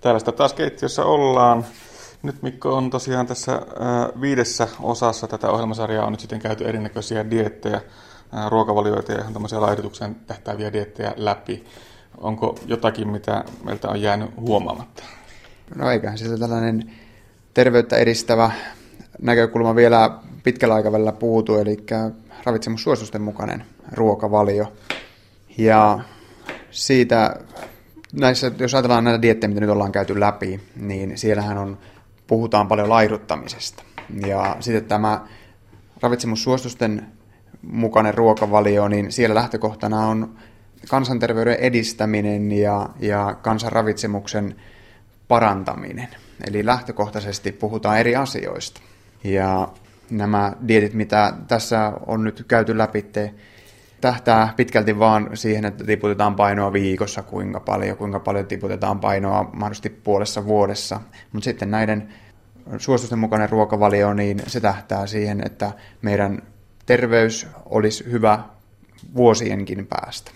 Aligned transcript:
Tällaista 0.00 0.32
taas 0.32 0.52
keittiössä 0.52 1.04
ollaan. 1.04 1.64
Nyt 2.22 2.42
Mikko 2.42 2.76
on 2.76 2.90
tosiaan 2.90 3.26
tässä 3.26 3.62
viidessä 4.20 4.68
osassa 4.82 5.26
tätä 5.26 5.50
ohjelmasarjaa 5.50 6.06
on 6.06 6.12
nyt 6.12 6.20
sitten 6.20 6.40
käyty 6.40 6.64
erinäköisiä 6.64 7.30
diettejä, 7.30 7.80
ruokavalioita 8.48 9.12
ja 9.12 9.24
tämmöisiä 9.32 9.60
laihdutukseen 9.60 10.16
tähtääviä 10.26 10.72
diettejä 10.72 11.12
läpi. 11.16 11.64
Onko 12.18 12.54
jotakin, 12.66 13.08
mitä 13.08 13.44
meiltä 13.64 13.88
on 13.88 14.02
jäänyt 14.02 14.30
huomaamatta? 14.36 15.02
No 15.74 15.90
eiköhän 15.90 16.18
sieltä 16.18 16.38
tällainen 16.38 16.90
terveyttä 17.54 17.96
edistävä 17.96 18.50
näkökulma 19.22 19.76
vielä 19.76 20.10
pitkällä 20.44 20.74
aikavälillä 20.74 21.12
puutu, 21.12 21.56
eli 21.56 21.76
ravitsemussuositusten 22.44 23.22
mukainen 23.22 23.64
ruokavalio. 23.92 24.72
Ja 25.58 25.98
siitä 26.70 27.36
näissä, 28.12 28.52
jos 28.58 28.74
ajatellaan 28.74 29.04
näitä 29.04 29.22
diettejä, 29.22 29.48
mitä 29.48 29.60
nyt 29.60 29.70
ollaan 29.70 29.92
käyty 29.92 30.20
läpi, 30.20 30.60
niin 30.76 31.18
siellähän 31.18 31.58
on, 31.58 31.78
puhutaan 32.26 32.68
paljon 32.68 32.88
laiduttamisesta. 32.88 33.82
Ja 34.26 34.56
sitten 34.60 34.84
tämä 34.84 35.26
ravitsemussuositusten 36.02 37.06
mukainen 37.62 38.14
ruokavalio, 38.14 38.88
niin 38.88 39.12
siellä 39.12 39.34
lähtökohtana 39.34 40.06
on 40.06 40.34
kansanterveyden 40.88 41.54
edistäminen 41.54 42.52
ja, 42.52 42.88
ja 43.00 43.36
kansanravitsemuksen 43.42 44.56
parantaminen. 45.28 46.08
Eli 46.48 46.66
lähtökohtaisesti 46.66 47.52
puhutaan 47.52 47.98
eri 47.98 48.16
asioista. 48.16 48.80
Ja 49.24 49.68
nämä 50.10 50.52
dietit, 50.68 50.94
mitä 50.94 51.34
tässä 51.48 51.92
on 52.06 52.24
nyt 52.24 52.44
käyty 52.48 52.78
läpi, 52.78 52.98
tähtää 54.00 54.54
pitkälti 54.56 54.98
vaan 54.98 55.30
siihen, 55.34 55.64
että 55.64 55.84
tiputetaan 55.84 56.36
painoa 56.36 56.72
viikossa, 56.72 57.22
kuinka 57.22 57.60
paljon, 57.60 57.96
kuinka 57.96 58.20
paljon 58.20 58.46
tiputetaan 58.46 59.00
painoa 59.00 59.50
mahdollisesti 59.52 59.90
puolessa 59.90 60.46
vuodessa. 60.46 61.00
Mutta 61.32 61.44
sitten 61.44 61.70
näiden 61.70 62.08
suositusten 62.78 63.18
mukainen 63.18 63.50
ruokavalio, 63.50 64.14
niin 64.14 64.42
se 64.46 64.60
tähtää 64.60 65.06
siihen, 65.06 65.42
että 65.46 65.72
meidän 66.02 66.42
terveys 66.86 67.46
olisi 67.66 68.04
hyvä 68.10 68.38
vuosienkin 69.16 69.86
päästä. 69.86 70.30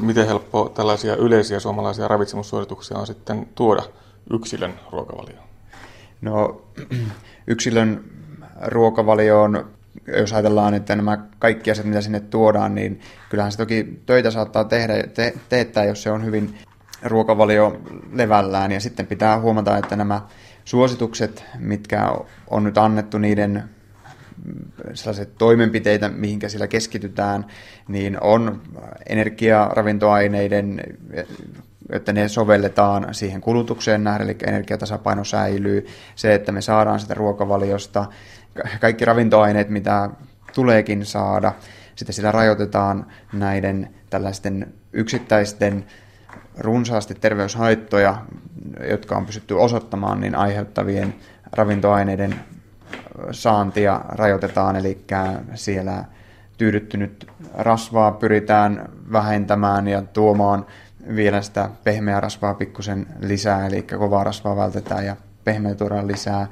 Miten 0.00 0.26
helppo 0.26 0.68
tällaisia 0.68 1.16
yleisiä 1.16 1.60
suomalaisia 1.60 2.08
ravitsemussuosituksia 2.08 2.98
on 2.98 3.06
sitten 3.06 3.48
tuoda 3.54 3.82
yksilön 4.32 4.74
ruokavalioon? 4.92 5.46
No, 6.20 6.62
yksilön 7.46 8.04
ruokavalioon 8.66 9.75
jos 10.06 10.32
ajatellaan, 10.32 10.74
että 10.74 10.96
nämä 10.96 11.18
kaikki 11.38 11.70
asiat, 11.70 11.86
mitä 11.86 12.00
sinne 12.00 12.20
tuodaan, 12.20 12.74
niin 12.74 13.00
kyllähän 13.30 13.52
se 13.52 13.58
toki 13.58 14.02
töitä 14.06 14.30
saattaa 14.30 14.64
tehdä, 14.64 14.94
te, 15.14 15.34
teettää, 15.48 15.84
jos 15.84 16.02
se 16.02 16.10
on 16.10 16.24
hyvin 16.24 16.58
ruokavalio 17.02 17.80
levällään. 18.12 18.72
Ja 18.72 18.80
sitten 18.80 19.06
pitää 19.06 19.40
huomata, 19.40 19.78
että 19.78 19.96
nämä 19.96 20.20
suositukset, 20.64 21.44
mitkä 21.58 22.12
on 22.50 22.64
nyt 22.64 22.78
annettu 22.78 23.18
niiden 23.18 23.64
sellaiset 24.94 25.38
toimenpiteitä, 25.38 26.08
mihinkä 26.08 26.48
sillä 26.48 26.66
keskitytään, 26.66 27.46
niin 27.88 28.22
on 28.22 28.62
energiaravintoaineiden, 29.08 30.80
että 31.90 32.12
ne 32.12 32.28
sovelletaan 32.28 33.14
siihen 33.14 33.40
kulutukseen 33.40 34.04
nähden, 34.04 34.26
eli 34.26 34.36
energiatasapaino 34.46 35.24
säilyy, 35.24 35.86
se, 36.14 36.34
että 36.34 36.52
me 36.52 36.60
saadaan 36.60 37.00
sitä 37.00 37.14
ruokavaliosta 37.14 38.06
kaikki 38.80 39.04
ravintoaineet, 39.04 39.68
mitä 39.68 40.10
tuleekin 40.54 41.06
saada. 41.06 41.52
Sitten 41.96 42.14
sillä 42.14 42.32
rajoitetaan 42.32 43.06
näiden 43.32 43.94
tällaisten 44.10 44.74
yksittäisten 44.92 45.84
runsaasti 46.58 47.14
terveyshaittoja, 47.14 48.16
jotka 48.90 49.16
on 49.16 49.26
pystytty 49.26 49.54
osoittamaan, 49.54 50.20
niin 50.20 50.34
aiheuttavien 50.34 51.14
ravintoaineiden 51.52 52.34
saantia 53.30 54.00
rajoitetaan, 54.08 54.76
eli 54.76 55.04
siellä 55.54 56.04
tyydyttynyt 56.58 57.26
rasvaa 57.54 58.12
pyritään 58.12 58.88
vähentämään 59.12 59.88
ja 59.88 60.02
tuomaan 60.02 60.66
vielä 61.16 61.42
sitä 61.42 61.70
pehmeää 61.84 62.20
rasvaa 62.20 62.54
pikkusen 62.54 63.06
lisää, 63.20 63.66
eli 63.66 63.82
kovaa 63.82 64.24
rasvaa 64.24 64.56
vältetään 64.56 65.06
ja 65.06 65.16
pehmeä 65.44 65.74
tuodaan 65.74 66.06
lisää. 66.06 66.46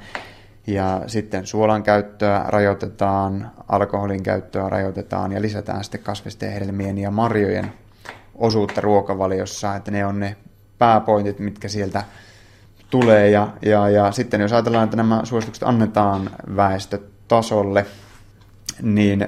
Ja 0.67 1.01
sitten 1.07 1.47
suolan 1.47 1.83
käyttöä 1.83 2.45
rajoitetaan, 2.47 3.51
alkoholin 3.67 4.23
käyttöä 4.23 4.69
rajoitetaan 4.69 5.31
ja 5.31 5.41
lisätään 5.41 5.83
sitten 5.83 6.03
kasvisten 6.03 6.51
hedelmien 6.51 6.97
ja 6.97 7.11
marjojen 7.11 7.73
osuutta 8.35 8.81
ruokavaliossa, 8.81 9.75
että 9.75 9.91
ne 9.91 10.05
on 10.05 10.19
ne 10.19 10.35
pääpointit, 10.77 11.39
mitkä 11.39 11.67
sieltä 11.67 12.03
tulee. 12.89 13.29
Ja, 13.29 13.47
ja, 13.61 13.89
ja 13.89 14.11
sitten 14.11 14.41
jos 14.41 14.53
ajatellaan, 14.53 14.83
että 14.83 14.97
nämä 14.97 15.21
suositukset 15.23 15.63
annetaan 15.63 16.29
väestötasolle, 16.55 17.85
niin 18.81 19.27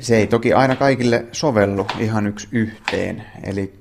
se 0.00 0.16
ei 0.16 0.26
toki 0.26 0.52
aina 0.52 0.76
kaikille 0.76 1.26
sovellu 1.32 1.86
ihan 1.98 2.26
yksi 2.26 2.48
yhteen. 2.52 3.24
Eli 3.44 3.74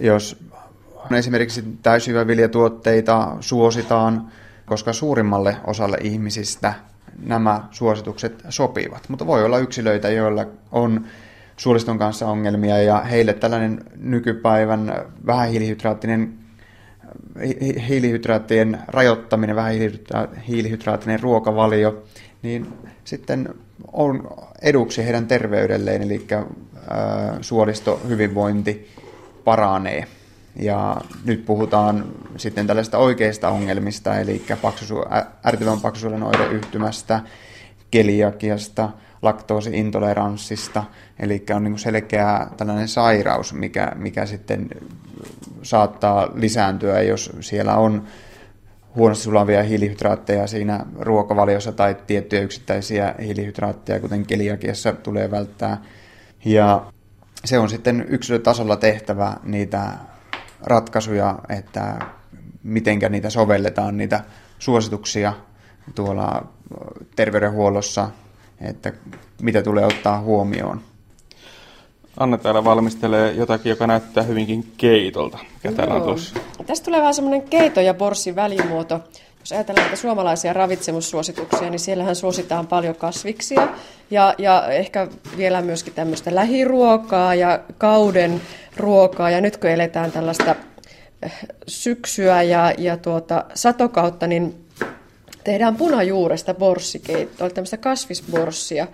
jos 0.00 0.44
esimerkiksi 1.16 1.64
täysjyväviljatuotteita 1.82 3.36
suositaan, 3.40 4.32
koska 4.66 4.92
suurimmalle 4.92 5.56
osalle 5.66 5.98
ihmisistä 6.00 6.74
nämä 7.24 7.68
suositukset 7.70 8.44
sopivat. 8.48 9.08
Mutta 9.08 9.26
voi 9.26 9.44
olla 9.44 9.58
yksilöitä, 9.58 10.10
joilla 10.10 10.46
on 10.72 11.04
suoliston 11.56 11.98
kanssa 11.98 12.26
ongelmia 12.26 12.82
ja 12.82 13.00
heille 13.00 13.32
tällainen 13.32 13.84
nykypäivän 13.96 15.04
vähähiilihydraattinen 15.26 16.34
hiilihydraattien 17.88 18.78
rajoittaminen, 18.88 19.56
vähän 19.56 19.72
hiilihydraattinen 20.48 21.20
ruokavalio, 21.20 22.02
niin 22.42 22.66
sitten 23.04 23.54
on 23.92 24.28
eduksi 24.62 25.04
heidän 25.04 25.26
terveydelleen, 25.26 26.02
eli 26.02 26.26
suolistohyvinvointi 27.40 28.88
paranee. 29.44 30.06
Ja 30.58 30.96
nyt 31.24 31.46
puhutaan 31.46 32.04
sitten 32.36 32.66
tällaista 32.66 32.98
oikeista 32.98 33.48
ongelmista, 33.48 34.18
eli 34.18 34.42
paksusu, 34.62 35.04
ärtyvän 35.46 35.80
paksusuolen 35.80 36.22
oireyhtymästä, 36.22 37.20
keliakiasta, 37.90 38.90
laktoosiintoleranssista, 39.22 40.84
eli 41.18 41.44
on 41.54 41.64
niin 41.64 41.78
selkeä 41.78 42.46
tällainen 42.56 42.88
sairaus, 42.88 43.52
mikä, 43.54 43.92
mikä 43.94 44.26
sitten 44.26 44.68
saattaa 45.62 46.28
lisääntyä, 46.34 47.02
jos 47.02 47.32
siellä 47.40 47.76
on 47.76 48.04
huonosti 48.96 49.24
sulavia 49.24 49.62
hiilihydraatteja 49.62 50.46
siinä 50.46 50.86
ruokavaliossa 50.98 51.72
tai 51.72 51.96
tiettyjä 52.06 52.42
yksittäisiä 52.42 53.14
hiilihydraatteja, 53.22 54.00
kuten 54.00 54.26
keliakiassa 54.26 54.92
tulee 54.92 55.30
välttää. 55.30 55.82
Ja 56.44 56.92
se 57.44 57.58
on 57.58 57.70
sitten 57.70 58.06
yksilötasolla 58.08 58.76
tehtävä 58.76 59.36
niitä 59.44 59.92
ratkaisuja, 60.62 61.38
että 61.48 61.98
mitenkä 62.62 63.08
niitä 63.08 63.30
sovelletaan, 63.30 63.96
niitä 63.96 64.24
suosituksia 64.58 65.32
tuolla 65.94 66.46
terveydenhuollossa, 67.16 68.10
että 68.60 68.92
mitä 69.42 69.62
tulee 69.62 69.86
ottaa 69.86 70.20
huomioon. 70.20 70.80
Anne 72.16 72.38
täällä 72.38 72.64
valmistelee 72.64 73.32
jotakin, 73.32 73.70
joka 73.70 73.86
näyttää 73.86 74.24
hyvinkin 74.24 74.72
keitolta. 74.76 75.38
Mikä 75.54 75.76
täällä 75.76 75.94
on 75.94 76.02
tuossa? 76.02 76.40
Tästä 76.66 76.84
tulee 76.84 77.00
vähän 77.00 77.14
semmoinen 77.14 77.42
keito 77.42 77.80
ja 77.80 77.94
borssin 77.94 78.36
välimuoto. 78.36 79.00
Jos 79.46 79.52
ajatellaan 79.52 79.84
näitä 79.84 80.00
suomalaisia 80.00 80.52
ravitsemussuosituksia, 80.52 81.70
niin 81.70 81.78
siellähän 81.78 82.16
suositaan 82.16 82.66
paljon 82.66 82.94
kasviksia 82.94 83.68
ja, 84.10 84.34
ja 84.38 84.68
ehkä 84.68 85.08
vielä 85.36 85.62
myöskin 85.62 85.92
tämmöistä 85.92 86.34
lähiruokaa 86.34 87.34
ja 87.34 87.60
kauden 87.78 88.40
ruokaa. 88.76 89.30
Ja 89.30 89.40
nyt 89.40 89.56
kun 89.56 89.70
eletään 89.70 90.12
tällaista 90.12 90.56
eh, 91.22 91.32
syksyä 91.68 92.42
ja, 92.42 92.72
ja 92.78 92.96
tuota, 92.96 93.44
satokautta, 93.54 94.26
niin 94.26 94.66
tehdään 95.44 95.76
punajuuresta 95.76 96.54
borssikeittoa, 96.54 97.50
tämmöistä 97.50 97.76
kasvisborssia. 97.76 98.86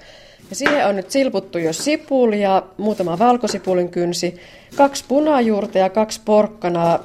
Ja 0.51 0.57
siihen 0.57 0.87
on 0.87 0.97
nyt 0.97 1.11
silputtu 1.11 1.59
jo 1.59 1.73
sipulia, 1.73 2.63
muutama 2.77 3.19
valkosipulin 3.19 3.89
kynsi, 3.89 4.41
kaksi 4.77 5.05
punajuurta 5.09 5.79
ja 5.79 5.91
kaksi 5.91 6.21
porkkanaa 6.25 6.99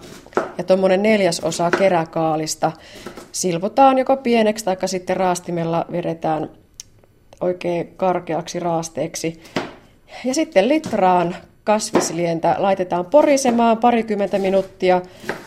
ja 0.57 0.63
tuommoinen 0.63 1.03
neljäsosa 1.03 1.71
keräkaalista. 1.71 2.71
Silputaan 3.31 3.97
joko 3.97 4.17
pieneksi 4.17 4.65
tai 4.65 4.77
sitten 4.85 5.17
raastimella 5.17 5.85
vedetään 5.91 6.49
oikein 7.41 7.93
karkeaksi 7.97 8.59
raasteeksi. 8.59 9.41
Ja 10.25 10.33
sitten 10.33 10.69
litraan 10.69 11.35
kasvislientä 11.63 12.55
laitetaan 12.57 13.05
porisemaan 13.05 13.77
parikymmentä 13.77 14.39
minuuttia 14.39 15.01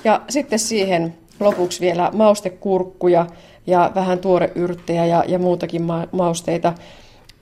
ja 0.04 0.20
sitten 0.28 0.58
siihen 0.58 1.14
lopuksi 1.40 1.80
vielä 1.80 2.10
maustekurkkuja 2.14 3.26
ja 3.66 3.90
vähän 3.94 4.18
tuoreyrttejä 4.18 5.06
ja, 5.06 5.24
ja 5.28 5.38
muutakin 5.38 5.82
ma- 5.82 6.08
mausteita. 6.12 6.72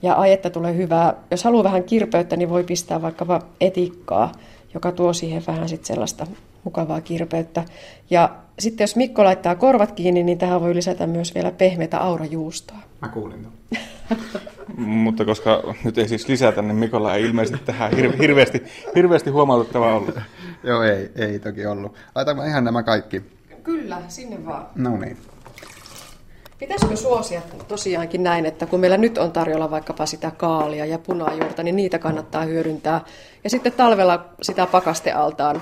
Ja 0.01 0.13
ai 0.13 0.31
että 0.31 0.49
tulee 0.49 0.75
hyvää. 0.75 1.13
Jos 1.31 1.43
haluaa 1.43 1.63
vähän 1.63 1.83
kirpeyttä, 1.83 2.35
niin 2.35 2.49
voi 2.49 2.63
pistää 2.63 3.01
vaikkapa 3.01 3.41
etikkaa. 3.61 4.31
Joka 4.73 4.91
tuo 4.91 5.13
siihen 5.13 5.43
vähän 5.47 5.69
sit 5.69 5.85
sellaista 5.85 6.27
mukavaa 6.63 7.01
kirpeyttä. 7.01 7.63
Ja 8.09 8.35
sitten 8.59 8.83
jos 8.83 8.95
Mikko 8.95 9.23
laittaa 9.23 9.55
korvat 9.55 9.91
kiinni, 9.91 10.23
niin 10.23 10.37
tähän 10.37 10.61
voi 10.61 10.75
lisätä 10.75 11.07
myös 11.07 11.35
vielä 11.35 11.51
pehmeitä 11.51 11.97
aurajuustoa. 11.97 12.77
Mä 13.01 13.07
kuulin. 13.07 13.47
Mutta 14.77 15.25
koska 15.25 15.73
nyt 15.83 15.97
ei 15.97 16.07
siis 16.07 16.27
lisätä, 16.27 16.61
niin 16.61 16.75
Mikolla 16.75 17.15
ei 17.15 17.25
ilmeisesti 17.25 17.65
tähän 17.65 17.91
hir- 17.91 18.17
hirveästi, 18.21 18.63
hirveästi 18.95 19.29
huomautettavaa 19.29 19.95
ollut. 19.95 20.19
Joo, 20.63 20.83
ei, 20.83 21.11
ei 21.15 21.39
toki 21.39 21.65
ollut. 21.65 21.95
Laitaanko 22.15 22.43
ihan 22.43 22.63
nämä 22.63 22.83
kaikki? 22.83 23.21
Kyllä, 23.63 24.01
sinne 24.07 24.45
vaan. 24.45 24.67
No 24.75 24.97
niin. 24.97 25.17
Pitäisikö 26.59 26.95
suosia 26.95 27.41
tosiaankin 27.67 28.23
näin, 28.23 28.45
että 28.45 28.65
kun 28.65 28.79
meillä 28.79 28.97
nyt 28.97 29.17
on 29.17 29.31
tarjolla 29.31 29.71
vaikkapa 29.71 30.05
sitä 30.05 30.31
kaalia 30.31 30.85
ja 30.85 30.99
punajuurta, 30.99 31.63
niin 31.63 31.75
niitä 31.75 31.99
kannattaa 31.99 32.43
hyödyntää. 32.43 33.01
Ja 33.43 33.49
sitten 33.49 33.71
talvella 33.71 34.25
sitä 34.41 34.65
pakastealtaan 34.65 35.61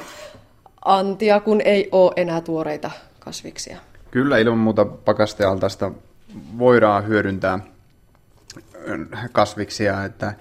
antia, 0.86 1.40
kun 1.40 1.62
ei 1.62 1.90
ole 1.92 2.12
enää 2.16 2.42
tuoreita 2.42 2.92
kasviksia. 3.20 3.78
Kyllä 4.12 4.38
ilman 4.38 4.58
muuta 4.58 4.86
pakastealtaista 4.86 5.92
voidaan 6.58 7.08
hyödyntää 7.08 7.60
kasviksia, 9.32 10.06
että 10.06 10.34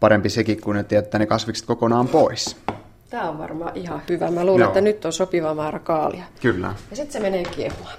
parempi 0.00 0.28
sekin 0.28 0.60
kuin 0.60 0.76
että 0.76 0.94
jättää 0.94 1.18
ne 1.18 1.26
kasvikset 1.26 1.66
kokonaan 1.66 2.08
pois. 2.08 2.56
Tämä 3.10 3.28
on 3.28 3.38
varmaan 3.38 3.76
ihan 3.76 4.02
hyvä. 4.08 4.30
Mä 4.30 4.44
luulen, 4.44 4.60
Joo. 4.60 4.68
että 4.68 4.80
nyt 4.80 5.04
on 5.04 5.12
sopiva 5.12 5.54
määrä 5.54 5.78
kaalia. 5.78 6.24
Kyllä. 6.40 6.74
Ja 6.90 6.96
sitten 6.96 7.12
se 7.12 7.20
menee 7.20 7.44
kiehumaan. 7.44 7.94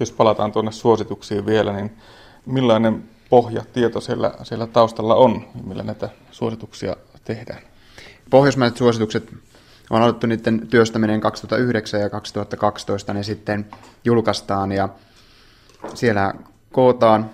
Jos 0.00 0.12
palataan 0.12 0.52
tuonne 0.52 0.72
suosituksiin 0.72 1.46
vielä, 1.46 1.72
niin 1.72 1.96
millainen 2.46 3.04
pohjatieto 3.30 4.00
siellä, 4.00 4.34
siellä 4.42 4.66
taustalla 4.66 5.14
on, 5.14 5.44
millä 5.66 5.82
näitä 5.82 6.08
suosituksia 6.30 6.96
tehdään? 7.24 7.62
Pohjoismaiset 8.30 8.78
suositukset 8.78 9.32
on 9.90 10.02
aloittu 10.02 10.26
niiden 10.26 10.66
työstäminen 10.68 11.20
2009 11.20 12.00
ja 12.00 12.10
2012, 12.10 13.14
ne 13.14 13.22
sitten 13.22 13.66
julkaistaan 14.04 14.72
ja 14.72 14.88
siellä 15.94 16.34
kootaan 16.72 17.30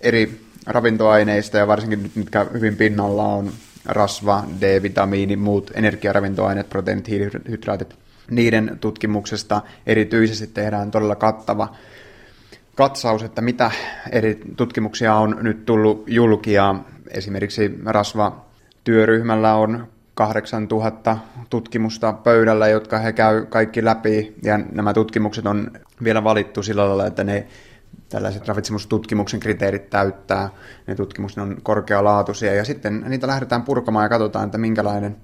eri 0.00 0.40
ravintoaineista 0.66 1.58
ja 1.58 1.66
varsinkin 1.66 2.12
mitkä 2.14 2.46
hyvin 2.52 2.76
pinnalla 2.76 3.22
on 3.22 3.52
rasva, 3.84 4.44
D-vitamiini, 4.60 5.36
muut 5.36 5.70
energiaravintoaineet, 5.74 6.68
proteiinit, 6.68 7.08
hiilihydraatit. 7.08 7.94
Niiden 8.30 8.78
tutkimuksesta 8.80 9.62
erityisesti 9.86 10.46
tehdään 10.46 10.90
todella 10.90 11.16
kattava 11.16 11.68
katsaus, 12.74 13.22
että 13.22 13.42
mitä 13.42 13.70
eri 14.12 14.40
tutkimuksia 14.56 15.14
on 15.14 15.36
nyt 15.40 15.64
tullut 15.64 16.04
julkia. 16.06 16.74
Esimerkiksi 17.10 17.80
rasva-työryhmällä 17.84 19.54
on 19.54 19.86
8000 20.14 21.18
tutkimusta 21.50 22.12
pöydällä, 22.12 22.68
jotka 22.68 22.98
he 22.98 23.12
käy 23.12 23.46
kaikki 23.46 23.84
läpi, 23.84 24.34
ja 24.42 24.58
nämä 24.72 24.94
tutkimukset 24.94 25.46
on 25.46 25.70
vielä 26.04 26.24
valittu 26.24 26.62
sillä 26.62 26.88
lailla, 26.88 27.06
että 27.06 27.24
ne 27.24 27.46
tällaiset 28.08 28.48
ravitsemustutkimuksen 28.48 29.40
kriteerit 29.40 29.90
täyttää, 29.90 30.50
ne 30.86 30.94
tutkimukset 30.94 31.38
on 31.38 31.56
korkealaatuisia, 31.62 32.54
ja 32.54 32.64
sitten 32.64 33.04
niitä 33.08 33.26
lähdetään 33.26 33.62
purkamaan 33.62 34.04
ja 34.04 34.08
katsotaan, 34.08 34.44
että 34.44 34.58
minkälainen 34.58 35.16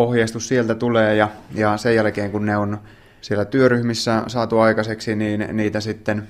ohjeistus 0.00 0.48
sieltä 0.48 0.74
tulee, 0.74 1.16
ja, 1.16 1.28
ja 1.54 1.76
sen 1.76 1.94
jälkeen 1.94 2.30
kun 2.30 2.46
ne 2.46 2.56
on 2.56 2.78
siellä 3.20 3.44
työryhmissä 3.44 4.22
saatu 4.26 4.58
aikaiseksi, 4.58 5.16
niin 5.16 5.48
niitä 5.52 5.80
sitten 5.80 6.28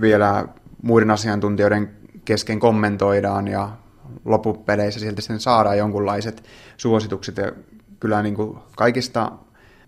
vielä 0.00 0.44
muiden 0.82 1.10
asiantuntijoiden 1.10 1.90
kesken 2.24 2.60
kommentoidaan 2.60 3.48
ja 3.48 3.70
loppupeleissä 4.24 5.00
sieltä 5.00 5.20
sitten 5.20 5.40
saadaan 5.40 5.78
jonkunlaiset 5.78 6.42
suositukset. 6.76 7.36
Ja 7.36 7.52
kyllä 8.00 8.22
niin 8.22 8.34
kuin 8.34 8.58
kaikista 8.76 9.32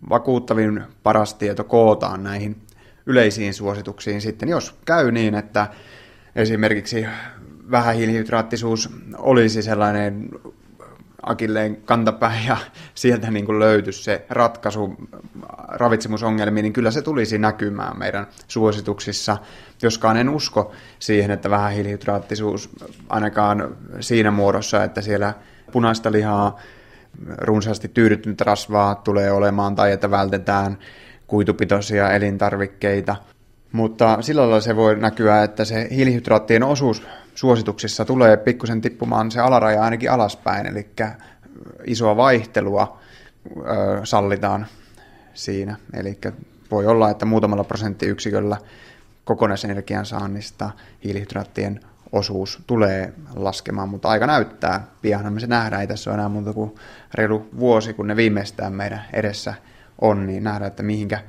vakuuttavin 0.08 0.82
paras 1.02 1.34
tieto 1.34 1.64
kootaan 1.64 2.22
näihin 2.22 2.56
yleisiin 3.06 3.54
suosituksiin 3.54 4.20
sitten, 4.20 4.48
jos 4.48 4.78
käy 4.84 5.12
niin, 5.12 5.34
että 5.34 5.66
esimerkiksi 6.36 7.06
vähähiilihydraattisuus 7.70 8.90
olisi 9.18 9.62
sellainen 9.62 10.28
akilleen 11.22 11.76
kantapää 11.84 12.40
ja 12.46 12.56
sieltä 12.94 13.30
niin 13.30 13.46
kuin 13.46 13.58
löytyisi 13.58 14.02
se 14.02 14.26
ratkaisu 14.30 14.96
ravitsemusongelmiin, 15.68 16.62
niin 16.62 16.72
kyllä 16.72 16.90
se 16.90 17.02
tulisi 17.02 17.38
näkymään 17.38 17.98
meidän 17.98 18.26
suosituksissa. 18.48 19.36
Joskaan 19.82 20.16
en 20.16 20.28
usko 20.28 20.72
siihen, 20.98 21.30
että 21.30 21.50
vähähiilihydraattisuus 21.50 22.70
ainakaan 23.08 23.76
siinä 24.00 24.30
muodossa, 24.30 24.84
että 24.84 25.00
siellä 25.00 25.34
punaista 25.72 26.12
lihaa, 26.12 26.58
runsaasti 27.38 27.88
tyydyttynyt 27.88 28.40
rasvaa 28.40 28.94
tulee 28.94 29.32
olemaan 29.32 29.74
tai 29.74 29.92
että 29.92 30.10
vältetään 30.10 30.78
kuitupitoisia 31.26 32.12
elintarvikkeita. 32.12 33.16
Mutta 33.72 34.22
sillä 34.22 34.42
lailla 34.42 34.60
se 34.60 34.76
voi 34.76 34.96
näkyä, 34.96 35.42
että 35.42 35.64
se 35.64 35.88
hiilihydraattien 35.90 36.62
osuus 36.62 37.02
suosituksissa 37.38 38.04
tulee 38.04 38.36
pikkusen 38.36 38.80
tippumaan 38.80 39.30
se 39.30 39.40
alaraja 39.40 39.82
ainakin 39.82 40.10
alaspäin, 40.10 40.66
eli 40.66 40.90
isoa 41.86 42.16
vaihtelua 42.16 42.98
ö, 43.56 43.60
sallitaan 44.04 44.66
siinä. 45.34 45.76
Eli 45.94 46.18
voi 46.70 46.86
olla, 46.86 47.10
että 47.10 47.26
muutamalla 47.26 47.64
prosenttiyksiköllä 47.64 48.56
kokonaisenergian 49.24 50.06
saannista 50.06 50.70
hiilihydraattien 51.04 51.80
osuus 52.12 52.62
tulee 52.66 53.12
laskemaan, 53.34 53.88
mutta 53.88 54.08
aika 54.08 54.26
näyttää. 54.26 54.86
Pianhan 55.02 55.32
me 55.32 55.40
se 55.40 55.46
nähdään, 55.46 55.80
ei 55.80 55.88
tässä 55.88 56.10
ole 56.10 56.14
enää 56.14 56.28
muuta 56.28 56.52
kuin 56.52 56.74
reilu 57.14 57.48
vuosi, 57.58 57.94
kun 57.94 58.06
ne 58.06 58.16
viimeistään 58.16 58.72
meidän 58.72 59.04
edessä 59.12 59.54
on, 60.00 60.26
niin 60.26 60.44
nähdään, 60.44 60.68
että 60.68 60.82
mihinkä 60.82 61.20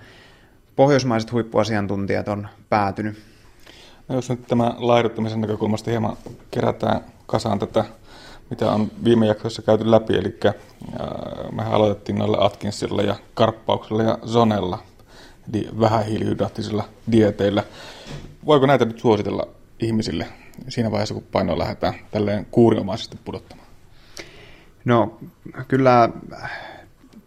pohjoismaiset 0.75 1.31
huippuasiantuntijat 1.31 2.27
on 2.27 2.47
päätynyt. 2.69 3.38
No 4.09 4.15
jos 4.15 4.29
nyt 4.29 4.47
tämä 4.47 4.75
laiduttamisen 4.77 5.41
näkökulmasta 5.41 5.89
hieman 5.91 6.17
kerätään 6.51 7.01
kasaan 7.25 7.59
tätä, 7.59 7.85
mitä 8.49 8.71
on 8.71 8.91
viime 9.03 9.25
jaksossa 9.25 9.61
käyty 9.61 9.91
läpi, 9.91 10.17
eli 10.17 10.37
äh, 10.45 10.53
mehän 11.51 11.73
aloitettiin 11.73 12.17
noilla 12.17 12.45
Atkinsilla 12.45 13.01
ja 13.01 13.15
Karppauksella 13.33 14.03
ja 14.03 14.17
Zonella, 14.27 14.79
eli 15.53 15.69
vähähiilihydraattisilla 15.79 16.83
dieteillä. 17.11 17.63
Voiko 18.45 18.65
näitä 18.65 18.85
nyt 18.85 18.99
suositella 18.99 19.47
ihmisille 19.79 20.27
siinä 20.69 20.91
vaiheessa, 20.91 21.13
kun 21.13 21.23
painoa 21.31 21.59
lähdetään 21.59 21.93
tälleen 22.11 22.47
kuurinomaisesti 22.51 23.17
pudottamaan? 23.25 23.67
No 24.85 25.17
kyllä 25.67 26.09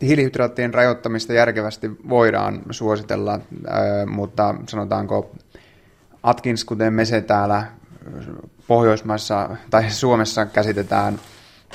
hiilihydraattien 0.02 0.74
rajoittamista 0.74 1.32
järkevästi 1.32 1.90
voidaan 2.08 2.62
suositella, 2.70 3.40
mutta 4.06 4.54
sanotaanko 4.68 5.34
Atkins, 6.22 6.64
kuten 6.64 6.92
me 6.92 7.04
se 7.04 7.20
täällä 7.20 7.64
Pohjoismaissa 8.66 9.56
tai 9.70 9.90
Suomessa 9.90 10.46
käsitetään 10.46 11.20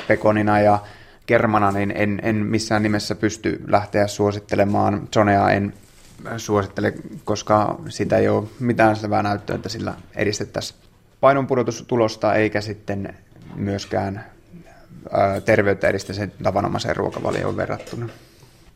pekonina 0.07 0.59
ja 0.59 0.79
kermana, 1.25 1.71
niin 1.71 1.93
en, 1.95 2.19
en 2.23 2.35
missään 2.35 2.83
nimessä 2.83 3.15
pysty 3.15 3.63
lähteä 3.67 4.07
suosittelemaan. 4.07 5.07
Zonea 5.13 5.49
en 5.49 5.73
suosittele, 6.37 6.93
koska 7.25 7.79
sitä 7.89 8.17
ei 8.17 8.27
ole 8.27 8.47
mitään 8.59 8.95
selvää 8.95 9.23
näyttöä, 9.23 9.55
että 9.55 9.69
sillä 9.69 9.93
edistettäisiin 10.15 10.79
painonpudotustulosta 11.19 12.33
eikä 12.33 12.61
sitten 12.61 13.17
myöskään 13.55 14.25
terveyttä 15.45 15.87
edistä 15.87 16.13
sen 16.13 16.33
tavanomaiseen 16.43 16.95
ruokavalioon 16.95 17.57
verrattuna. 17.57 18.09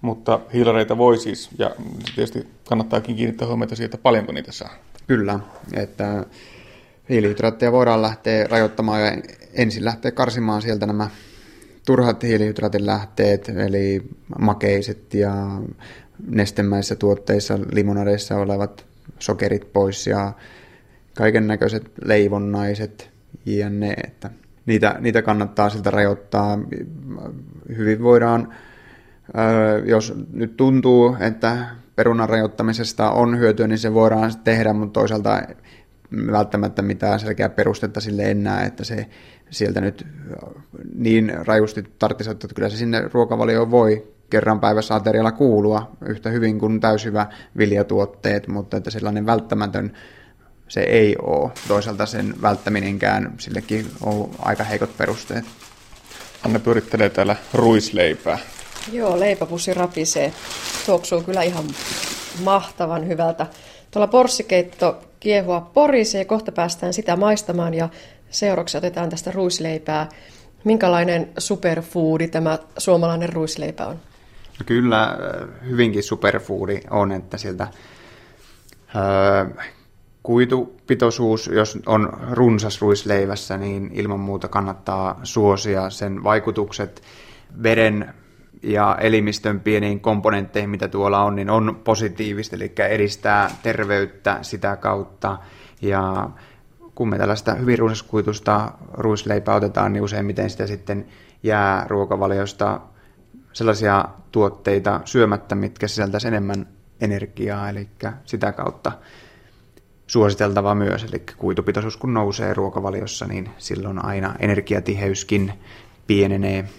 Mutta 0.01 0.39
hiilareita 0.53 0.97
voi 0.97 1.17
siis, 1.17 1.49
ja 1.59 1.71
tietysti 2.15 2.47
kannattaakin 2.65 3.15
kiinnittää 3.15 3.47
huomiota 3.47 3.75
siitä, 3.75 3.97
paljonko 3.97 4.31
niitä 4.31 4.51
saa. 4.51 4.73
Kyllä, 5.07 5.39
että 5.73 6.25
hiilihydraatteja 7.09 7.71
voidaan 7.71 8.01
lähteä 8.01 8.47
rajoittamaan 8.47 9.01
ja 9.01 9.17
ensin 9.53 9.85
lähteä 9.85 10.11
karsimaan 10.11 10.61
sieltä 10.61 10.85
nämä 10.85 11.09
turhat 11.85 12.23
hiilihydraatin 12.23 12.85
lähteet, 12.85 13.49
eli 13.49 14.03
makeiset 14.39 15.13
ja 15.13 15.33
nestemäisissä 16.27 16.95
tuotteissa, 16.95 17.59
limonadeissa 17.71 18.37
olevat 18.37 18.85
sokerit 19.19 19.73
pois 19.73 20.07
ja 20.07 20.33
kaiken 21.15 21.47
näköiset 21.47 21.91
leivonnaiset 22.05 23.09
jne. 23.45 23.93
Että 24.03 24.29
niitä, 24.65 24.95
niitä 24.99 25.21
kannattaa 25.21 25.69
siltä 25.69 25.91
rajoittaa. 25.91 26.59
Hyvin 27.77 28.03
voidaan, 28.03 28.53
jos 29.85 30.13
nyt 30.33 30.57
tuntuu, 30.57 31.17
että 31.19 31.67
perunan 32.01 32.29
rajoittamisesta 32.29 33.11
on 33.11 33.39
hyötyä, 33.39 33.67
niin 33.67 33.77
se 33.77 33.93
voidaan 33.93 34.31
tehdä, 34.43 34.73
mutta 34.73 34.99
toisaalta 34.99 35.41
välttämättä 36.31 36.81
mitään 36.81 37.19
selkeää 37.19 37.49
perustetta 37.49 38.01
sille 38.01 38.31
enää, 38.31 38.63
että 38.63 38.83
se 38.83 39.05
sieltä 39.49 39.81
nyt 39.81 40.07
niin 40.95 41.33
rajusti 41.47 41.83
tarvitsisi, 41.99 42.31
että 42.31 42.47
kyllä 42.55 42.69
se 42.69 42.77
sinne 42.77 43.09
ruokavalioon 43.13 43.71
voi 43.71 44.07
kerran 44.29 44.59
päivässä 44.59 44.95
aterialla 44.95 45.31
kuulua 45.31 45.91
yhtä 46.05 46.29
hyvin 46.29 46.59
kuin 46.59 46.79
täyshyvä 46.79 47.27
viljatuotteet, 47.57 48.47
mutta 48.47 48.77
että 48.77 48.91
sellainen 48.91 49.25
välttämätön 49.25 49.93
se 50.67 50.81
ei 50.81 51.15
ole. 51.21 51.51
Toisaalta 51.67 52.05
sen 52.05 52.33
välttäminenkään, 52.41 53.33
sillekin 53.37 53.85
on 54.01 54.29
aika 54.39 54.63
heikot 54.63 54.97
perusteet. 54.97 55.45
Anne 56.45 56.59
pyörittelee 56.59 57.09
täällä 57.09 57.35
ruisleipää. 57.53 58.37
Joo, 58.91 59.19
leipäpussi 59.19 59.73
rapisee. 59.73 60.33
Tuoksuu 60.85 61.21
kyllä 61.21 61.41
ihan 61.41 61.65
mahtavan 62.43 63.07
hyvältä. 63.07 63.47
Tuolla 63.91 64.07
porssikeitto 64.07 65.01
kiehua 65.19 65.61
porisee, 65.61 66.25
kohta 66.25 66.51
päästään 66.51 66.93
sitä 66.93 67.15
maistamaan 67.15 67.73
ja 67.73 67.89
seuraavaksi 68.29 68.77
otetaan 68.77 69.09
tästä 69.09 69.31
ruisleipää. 69.31 70.09
Minkälainen 70.63 71.29
superfoodi 71.37 72.27
tämä 72.27 72.59
suomalainen 72.77 73.33
ruisleipä 73.33 73.87
on? 73.87 73.95
No 74.59 74.65
kyllä 74.65 75.17
hyvinkin 75.69 76.03
superfoodi 76.03 76.79
on, 76.89 77.11
että 77.11 77.37
sieltä 77.37 77.67
öö, 78.95 79.65
kuitupitoisuus, 80.23 81.47
jos 81.47 81.79
on 81.85 82.19
runsas 82.31 82.81
ruisleivässä, 82.81 83.57
niin 83.57 83.91
ilman 83.93 84.19
muuta 84.19 84.47
kannattaa 84.47 85.19
suosia 85.23 85.89
sen 85.89 86.23
vaikutukset 86.23 87.01
veren 87.63 88.13
ja 88.63 88.97
elimistön 89.01 89.59
pieniin 89.59 89.99
komponentteihin, 89.99 90.69
mitä 90.69 90.87
tuolla 90.87 91.23
on, 91.23 91.35
niin 91.35 91.49
on 91.49 91.81
positiivista, 91.83 92.55
eli 92.55 92.73
edistää 92.89 93.51
terveyttä 93.63 94.39
sitä 94.41 94.75
kautta. 94.75 95.37
Ja 95.81 96.29
kun 96.95 97.09
me 97.09 97.17
tällaista 97.17 97.53
hyvin 97.53 97.79
runsaskuitusta 97.79 98.71
ruisleipää 98.93 99.55
otetaan, 99.55 99.93
niin 99.93 100.03
useimmiten 100.03 100.49
sitä 100.49 100.67
sitten 100.67 101.05
jää 101.43 101.85
ruokavaliosta 101.87 102.81
sellaisia 103.53 104.05
tuotteita 104.31 105.01
syömättä, 105.05 105.55
mitkä 105.55 105.87
sisältäisi 105.87 106.27
enemmän 106.27 106.67
energiaa, 107.01 107.69
eli 107.69 107.87
sitä 108.25 108.51
kautta 108.51 108.91
suositeltava 110.07 110.75
myös. 110.75 111.03
Eli 111.03 111.23
kuitupitoisuus 111.37 111.97
kun 111.97 112.13
nousee 112.13 112.53
ruokavaliossa, 112.53 113.25
niin 113.25 113.49
silloin 113.57 114.05
aina 114.05 114.35
energiatiheyskin 114.39 115.53
pienenee. 116.07 116.69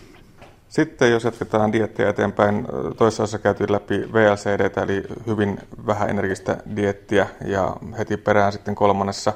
Sitten 0.73 1.11
jos 1.11 1.25
jatketaan 1.25 1.73
diettiä 1.73 2.09
eteenpäin, 2.09 2.67
toisessa 2.97 3.39
käytiin 3.39 3.73
läpi 3.73 4.13
VLCD, 4.13 4.83
eli 4.83 5.03
hyvin 5.27 5.59
vähän 5.87 6.11
energistä 6.11 6.57
diettiä, 6.77 7.27
ja 7.45 7.77
heti 7.99 8.17
perään 8.17 8.53
sitten 8.53 8.75
kolmannessa 8.75 9.33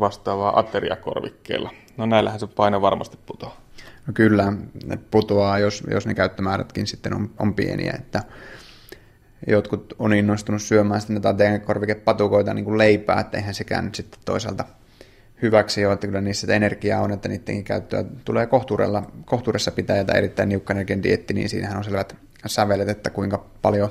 vastaavaa 0.00 0.58
ateriakorvikkeella. 0.58 1.70
No 1.96 2.06
näillähän 2.06 2.40
se 2.40 2.46
paino 2.46 2.82
varmasti 2.82 3.18
putoaa. 3.26 3.56
No 4.06 4.12
kyllä, 4.14 4.52
ne 4.84 4.98
putoaa, 5.10 5.58
jos, 5.58 5.82
jos 5.90 6.06
ne 6.06 6.14
käyttömäärätkin 6.14 6.86
sitten 6.86 7.14
on, 7.14 7.30
on 7.38 7.54
pieniä, 7.54 7.94
että 7.98 8.22
jotkut 9.46 9.94
on 9.98 10.12
innostunut 10.12 10.62
syömään 10.62 11.00
sitten 11.00 11.14
näitä 11.14 11.28
ateriakorvikepatukoita 11.28 12.54
niin 12.54 12.64
kuin 12.64 12.78
leipää, 12.78 13.20
että 13.20 13.36
eihän 13.36 13.54
sekään 13.54 13.84
nyt 13.84 13.94
sitten 13.94 14.20
toisaalta 14.24 14.64
hyväksi 15.42 15.86
ole, 15.86 15.94
että 15.94 16.06
kyllä 16.06 16.20
niissä 16.20 16.54
energiaa 16.54 17.00
on, 17.00 17.12
että 17.12 17.28
niidenkin 17.28 17.64
käyttöä 17.64 18.04
tulee 18.24 18.46
kohtuudella, 18.46 19.12
kohtuudessa 19.24 19.70
pitää 19.70 19.96
ja 19.96 20.04
erittäin 20.14 20.48
niukka 20.48 20.74
dietti, 21.02 21.34
niin 21.34 21.48
siinähän 21.48 21.78
on 21.78 21.84
selvät 21.84 22.16
sävelet, 22.46 22.88
että 22.88 23.10
kuinka 23.10 23.44
paljon 23.62 23.90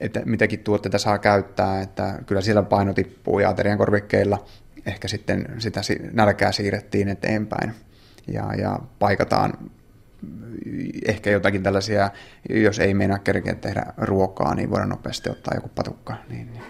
että 0.00 0.22
mitäkin 0.24 0.58
tuotteita 0.58 0.98
saa 0.98 1.18
käyttää, 1.18 1.80
että 1.80 2.18
kyllä 2.26 2.40
siellä 2.40 2.62
paino 2.62 2.94
tippuu 2.94 3.38
ja 3.38 3.48
aterian 3.48 3.78
korvikkeilla 3.78 4.44
ehkä 4.86 5.08
sitten 5.08 5.46
sitä 5.58 5.80
nälkää 6.12 6.52
siirrettiin 6.52 7.08
eteenpäin 7.08 7.74
ja, 8.28 8.54
ja 8.54 8.78
paikataan 8.98 9.52
ehkä 11.06 11.30
jotakin 11.30 11.62
tällaisia, 11.62 12.10
jos 12.50 12.78
ei 12.78 12.94
meinaa 12.94 13.18
kerkeä 13.18 13.54
tehdä 13.54 13.86
ruokaa, 13.96 14.54
niin 14.54 14.70
voidaan 14.70 14.88
nopeasti 14.88 15.30
ottaa 15.30 15.54
joku 15.54 15.70
patukka. 15.74 16.16
Niin, 16.28 16.52
niin. 16.52 16.62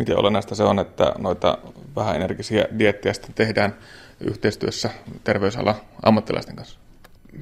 Miten 0.00 0.18
olennaista 0.18 0.54
se 0.54 0.62
on, 0.62 0.78
että 0.78 1.12
noita 1.18 1.58
vähän 1.96 2.16
energisiä 2.16 2.64
diettejä 2.78 3.12
sitten 3.12 3.34
tehdään 3.34 3.74
yhteistyössä 4.20 4.90
terveysalan 5.24 5.74
ammattilaisten 6.02 6.56
kanssa? 6.56 6.78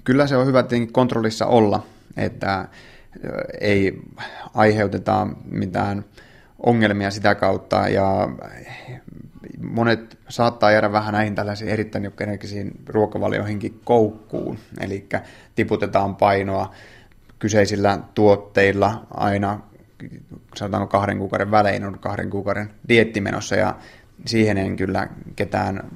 Kyllä 0.05 0.27
se 0.27 0.37
on 0.37 0.47
hyvä 0.47 0.65
kontrollissa 0.93 1.47
olla, 1.47 1.83
että 2.17 2.69
ei 3.61 4.03
aiheuteta 4.55 5.27
mitään 5.45 6.05
ongelmia 6.67 7.11
sitä 7.11 7.35
kautta 7.35 7.89
ja 7.89 8.29
monet 9.61 10.19
saattaa 10.29 10.71
jäädä 10.71 10.93
vähän 10.93 11.15
näihin 11.15 11.35
tällaisiin 11.35 11.71
erittäin 11.71 12.13
energisiin 12.21 12.71
ruokavalioihinkin 12.87 13.81
koukkuun, 13.85 14.59
eli 14.81 15.09
tiputetaan 15.55 16.17
painoa 16.17 16.75
kyseisillä 17.39 17.99
tuotteilla 18.15 19.07
aina 19.15 19.61
sanotaanko 20.55 20.87
kahden 20.87 21.19
kuukauden 21.19 21.51
välein 21.51 21.85
on 21.85 21.99
kahden 21.99 22.31
kuukauden 22.31 22.71
diettimenossa 22.89 23.57
ja 23.57 23.75
siihen 24.27 24.59
en 24.59 24.77
kyllä 24.77 25.09
ketään 25.37 25.91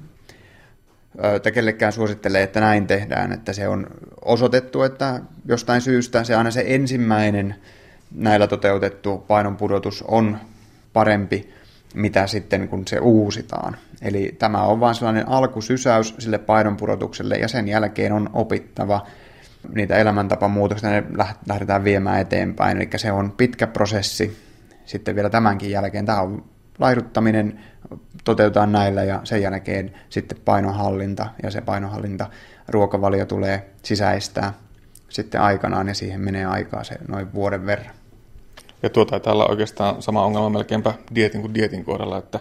tai 1.43 1.53
kellekään 1.53 1.93
suosittelee, 1.93 2.43
että 2.43 2.61
näin 2.61 2.87
tehdään, 2.87 3.33
että 3.33 3.53
se 3.53 3.69
on 3.69 3.87
osoitettu, 4.25 4.83
että 4.83 5.21
jostain 5.45 5.81
syystä 5.81 6.25
se 6.25 6.35
aina 6.35 6.51
se 6.51 6.65
ensimmäinen 6.67 7.55
näillä 8.15 8.47
toteutettu 8.47 9.19
painonpudotus 9.19 10.05
on 10.09 10.39
parempi 10.93 11.53
mitä 11.95 12.27
sitten 12.27 12.69
kun 12.69 12.89
se 12.89 12.99
uusitaan. 12.99 13.77
Eli 14.03 14.37
tämä 14.39 14.63
on 14.63 14.81
vain 14.81 14.95
sellainen 14.95 15.29
alkusysäys 15.29 16.15
sille 16.19 16.39
painonpudotukselle 16.39 17.37
ja 17.37 17.49
sen 17.49 17.69
jälkeen 17.69 18.13
on 18.13 18.31
opittava 18.33 19.07
niitä 19.75 19.97
elämäntapamuutoksia, 19.97 20.91
ne 20.91 21.05
lähdetään 21.49 21.85
viemään 21.85 22.21
eteenpäin. 22.21 22.77
Eli 22.77 22.89
se 22.97 23.13
on 23.13 23.33
pitkä 23.33 23.67
prosessi 23.67 24.39
sitten 24.85 25.15
vielä 25.15 25.31
tämänkin 25.31 25.71
jälkeen. 25.71 26.07
Tämä 26.07 26.21
on 26.21 26.45
laihduttaminen, 26.79 27.61
toteutetaan 28.25 28.73
näillä 28.73 29.05
ja 29.05 29.21
sen 29.25 29.43
jälkeen 29.43 29.93
sitten 30.09 30.39
painohallinta 30.45 31.27
ja 31.43 31.51
se 31.51 31.61
painohallinta 31.61 32.27
ruokavalio 32.69 33.27
tulee 33.27 33.71
sisäistää 33.83 34.53
sitten 35.09 35.41
aikanaan 35.41 35.89
ja 35.89 35.95
siihen 35.95 36.21
menee 36.21 36.45
aikaa 36.45 36.85
se 36.85 36.95
noin 37.09 37.35
vuoden 37.35 37.67
verran. 37.67 37.95
Ja 38.83 38.91
tuo 38.91 39.05
taitaa 39.05 39.33
olla 39.33 39.47
oikeastaan 39.47 40.03
sama 40.03 40.25
ongelma 40.25 40.51
melkeinpä 40.51 40.95
dietin 41.15 41.41
kuin 41.41 41.55
dietin 41.55 41.85
kohdalla, 41.85 42.19
että 42.19 42.41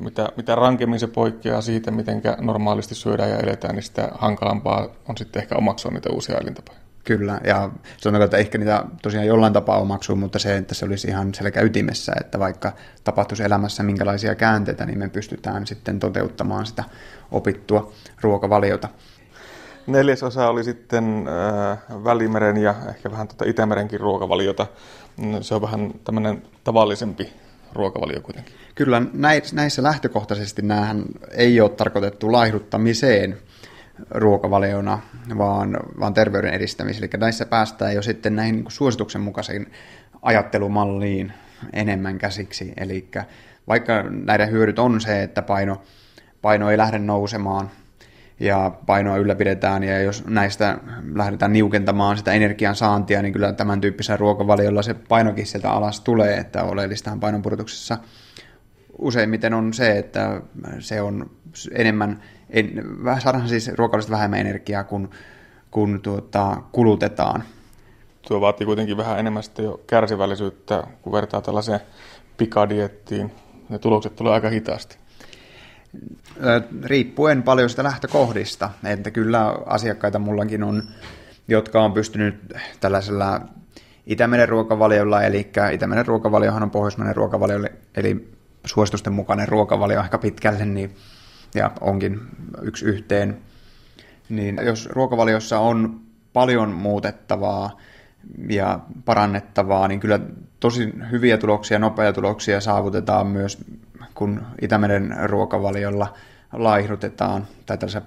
mitä, 0.00 0.28
mitä 0.36 0.54
rankemmin 0.54 1.00
se 1.00 1.06
poikkeaa 1.06 1.60
siitä, 1.60 1.90
miten 1.90 2.22
normaalisti 2.40 2.94
syödään 2.94 3.30
ja 3.30 3.38
eletään, 3.38 3.74
niin 3.74 3.82
sitä 3.82 4.08
hankalampaa 4.14 4.88
on 5.08 5.16
sitten 5.16 5.42
ehkä 5.42 5.56
omaksua 5.56 5.90
niitä 5.90 6.10
uusia 6.12 6.38
elintapoja. 6.38 6.78
Kyllä, 7.04 7.40
ja 7.44 7.70
sanotaan, 7.96 8.24
että 8.24 8.36
ehkä 8.36 8.58
niitä 8.58 8.84
tosiaan 9.02 9.26
jollain 9.26 9.52
tapaa 9.52 9.78
omaksuu, 9.78 10.16
mutta 10.16 10.38
se, 10.38 10.56
että 10.56 10.74
se 10.74 10.84
olisi 10.84 11.08
ihan 11.08 11.34
selkä 11.34 11.60
ytimessä, 11.60 12.12
että 12.20 12.38
vaikka 12.38 12.72
tapahtuisi 13.04 13.42
elämässä 13.42 13.82
minkälaisia 13.82 14.34
käänteitä, 14.34 14.86
niin 14.86 14.98
me 14.98 15.08
pystytään 15.08 15.66
sitten 15.66 16.00
toteuttamaan 16.00 16.66
sitä 16.66 16.84
opittua 17.30 17.92
ruokavaliota. 18.20 18.88
Neljäs 19.86 20.22
osa 20.22 20.48
oli 20.48 20.64
sitten 20.64 21.28
äh, 21.28 22.04
Välimeren 22.04 22.56
ja 22.56 22.74
ehkä 22.88 23.10
vähän 23.10 23.28
tuota 23.28 23.44
Itämerenkin 23.44 24.00
ruokavaliota. 24.00 24.66
Se 25.40 25.54
on 25.54 25.62
vähän 25.62 25.94
tämmöinen 26.04 26.42
tavallisempi 26.64 27.32
ruokavalio 27.74 28.20
kuitenkin. 28.20 28.54
Kyllä, 28.74 29.02
näissä 29.52 29.82
lähtökohtaisesti 29.82 30.62
näähän 30.62 31.04
ei 31.30 31.60
ole 31.60 31.70
tarkoitettu 31.70 32.32
laihduttamiseen 32.32 33.38
ruokavaliona, 34.10 34.98
vaan, 35.38 35.76
vaan 36.00 36.14
terveyden 36.14 36.54
edistämiseen. 36.54 37.04
Eli 37.12 37.20
näissä 37.20 37.46
päästään 37.46 37.94
jo 37.94 38.02
sitten 38.02 38.36
näihin 38.36 38.54
niin 38.54 38.64
suosituksen 38.68 39.20
mukaisiin 39.20 39.72
ajattelumalliin 40.22 41.32
enemmän 41.72 42.18
käsiksi. 42.18 42.72
Eli 42.76 43.08
vaikka 43.68 44.02
näiden 44.02 44.50
hyödyt 44.50 44.78
on 44.78 45.00
se, 45.00 45.22
että 45.22 45.42
paino, 45.42 45.82
paino 46.42 46.70
ei 46.70 46.78
lähde 46.78 46.98
nousemaan 46.98 47.70
ja 48.42 48.70
painoa 48.86 49.16
ylläpidetään, 49.16 49.82
ja 49.82 50.00
jos 50.00 50.24
näistä 50.26 50.78
lähdetään 51.14 51.52
niukentamaan 51.52 52.16
sitä 52.16 52.32
energian 52.32 52.76
saantia, 52.76 53.22
niin 53.22 53.32
kyllä 53.32 53.52
tämän 53.52 53.80
tyyppisellä 53.80 54.16
ruokavaliolla 54.16 54.82
se 54.82 54.94
painokin 54.94 55.46
sieltä 55.46 55.70
alas 55.70 56.00
tulee, 56.00 56.36
että 56.36 56.62
oleellistahan 56.62 57.20
painonpudotuksessa 57.20 57.98
useimmiten 58.98 59.54
on 59.54 59.74
se, 59.74 59.98
että 59.98 60.42
se 60.78 61.02
on 61.02 61.30
enemmän, 61.72 62.22
en, 62.50 62.82
saadaan 63.18 63.48
siis 63.48 63.72
ruokavallista 63.74 64.12
vähemmän 64.12 64.40
energiaa, 64.40 64.84
kun, 64.84 65.10
kun 65.70 66.00
tuota, 66.02 66.62
kulutetaan. 66.72 67.42
Tuo 68.28 68.40
vaatii 68.40 68.66
kuitenkin 68.66 68.96
vähän 68.96 69.18
enemmän 69.18 69.42
sitten 69.42 69.64
jo 69.64 69.80
kärsivällisyyttä, 69.86 70.84
kun 71.02 71.12
vertaa 71.12 71.40
tällaiseen 71.40 71.80
pikadiettiin. 72.36 73.32
Ne 73.68 73.78
tulokset 73.78 74.16
tulee 74.16 74.32
aika 74.32 74.50
hitaasti 74.50 75.01
riippuen 76.84 77.42
paljon 77.42 77.70
sitä 77.70 77.82
lähtökohdista. 77.82 78.70
Että 78.84 79.10
kyllä 79.10 79.46
asiakkaita 79.66 80.18
mullakin 80.18 80.62
on, 80.62 80.82
jotka 81.48 81.82
on 81.82 81.92
pystynyt 81.92 82.54
tällaisella 82.80 83.40
Itämeren 84.06 84.48
ruokavaliolla, 84.48 85.22
eli 85.22 85.50
Itämeren 85.72 86.06
ruokavaliohan 86.06 86.62
on 86.62 86.70
pohjoismainen 86.70 87.16
ruokavalio, 87.16 87.68
eli 87.94 88.32
suositusten 88.64 89.12
mukainen 89.12 89.48
ruokavalio 89.48 90.00
aika 90.00 90.18
pitkälle, 90.18 90.64
niin, 90.64 90.94
ja 91.54 91.70
onkin 91.80 92.20
yksi 92.62 92.84
yhteen. 92.84 93.38
Niin 94.28 94.60
jos 94.62 94.88
ruokavaliossa 94.92 95.58
on 95.58 96.00
paljon 96.32 96.70
muutettavaa 96.70 97.78
ja 98.48 98.80
parannettavaa, 99.04 99.88
niin 99.88 100.00
kyllä 100.00 100.20
tosi 100.60 100.92
hyviä 101.10 101.38
tuloksia, 101.38 101.78
nopeita 101.78 102.12
tuloksia 102.12 102.60
saavutetaan 102.60 103.26
myös 103.26 103.58
kun 104.14 104.42
Itämeren 104.62 105.16
ruokavaliolla 105.24 106.14
laihdutetaan, 106.52 107.46
tai 107.66 107.78
tällaisella 107.78 108.06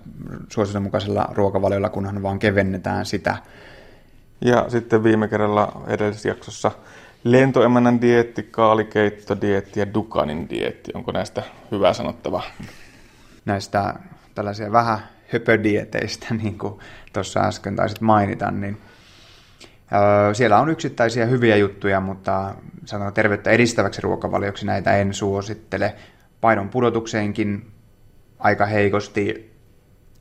suosituksen 0.49 0.83
mukaisella 0.83 1.29
ruokavaliolla, 1.33 1.89
kunhan 1.89 2.23
vaan 2.23 2.39
kevennetään 2.39 3.05
sitä. 3.05 3.37
Ja 4.41 4.65
sitten 4.67 5.03
viime 5.03 5.27
kerralla 5.27 5.81
edellisessä 5.87 6.29
jaksossa 6.29 6.71
lentoemännän 7.23 8.01
dieetti, 8.01 8.43
kaalikeittodieetti 8.43 9.79
ja 9.79 9.93
Dukanin 9.93 10.49
dieetti. 10.49 10.91
Onko 10.93 11.11
näistä 11.11 11.43
hyvää 11.71 11.93
sanottavaa? 11.93 12.43
Näistä 13.45 13.93
tällaisia 14.35 14.71
vähän 14.71 14.99
höpödieteistä, 15.33 16.27
niin 16.43 16.57
kuin 16.57 16.79
tuossa 17.13 17.39
äsken 17.39 17.75
taisit 17.75 18.01
mainita, 18.01 18.51
niin 18.51 18.77
siellä 20.33 20.59
on 20.59 20.69
yksittäisiä 20.69 21.25
hyviä 21.25 21.55
juttuja, 21.55 21.99
mutta 21.99 22.55
sanotaan 22.85 23.13
terveyttä 23.13 23.49
edistäväksi 23.51 24.01
ruokavalioksi 24.01 24.65
näitä 24.65 24.97
en 24.97 25.13
suosittele. 25.13 25.95
Painon 26.41 26.69
pudotukseenkin 26.69 27.71
aika 28.39 28.65
heikosti 28.65 29.55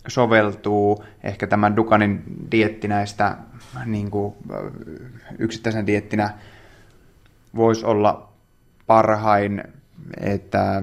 soveltuu. 0.09 1.05
Ehkä 1.23 1.47
tämän 1.47 1.77
Dukanin 1.77 2.23
dietti 2.53 2.89
näistä 2.89 3.37
niin 3.87 4.11
kuin, 4.11 4.35
yksittäisen 5.39 5.87
diettinä 5.87 6.31
voisi 7.57 7.87
olla 7.87 8.33
parhain, 8.87 9.65
että 10.21 10.83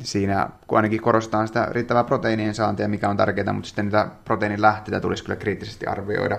siinä 0.00 0.48
kun 0.66 0.78
ainakin 0.78 1.00
korostetaan 1.00 1.46
sitä 1.48 1.68
riittävää 1.70 2.04
proteiinien 2.04 2.54
saantia, 2.54 2.88
mikä 2.88 3.08
on 3.08 3.16
tärkeää, 3.16 3.52
mutta 3.52 3.66
sitten 3.66 3.84
niitä 3.84 4.08
proteiinin 4.24 4.62
lähteitä 4.62 5.00
tulisi 5.00 5.24
kyllä 5.24 5.36
kriittisesti 5.36 5.86
arvioida. 5.86 6.38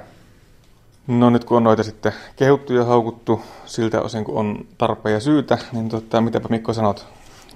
No 1.07 1.29
nyt 1.29 1.43
kun 1.43 1.57
on 1.57 1.63
noita 1.63 1.83
sitten 1.83 2.13
kehuttu 2.35 2.73
ja 2.73 2.85
haukuttu 2.85 3.41
siltä 3.65 4.01
osin, 4.01 4.25
kun 4.25 4.37
on 4.37 4.67
tarpeen 4.77 5.13
ja 5.13 5.19
syytä, 5.19 5.57
niin 5.71 5.89
tota, 5.89 6.21
mitäpä 6.21 6.47
Mikko 6.49 6.73
sanot, 6.73 7.07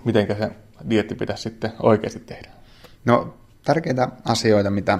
miten 0.03 0.27
se 0.27 0.51
dietti 0.89 1.15
pitäisi 1.15 1.44
sitten 1.44 1.72
oikeasti 1.84 2.20
tehdä? 2.20 2.50
No 3.06 3.34
tärkeitä 3.63 4.10
asioita, 4.25 4.70
mitä 4.70 5.00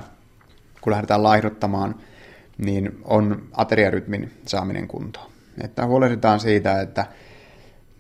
kun 0.82 0.91
lähdetään 0.91 1.24
laihduttamaan, 1.24 1.96
niin 2.58 3.00
on 3.03 3.44
ateriarytmin 3.53 4.32
saaminen 4.46 4.88
kuntoon. 4.88 5.32
Että 5.63 5.86
huolehditaan 5.86 6.39
siitä, 6.39 6.82
että 6.82 7.06